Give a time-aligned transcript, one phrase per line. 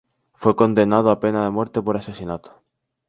[0.33, 2.63] Fue condenado a pena de muerte por asesinato.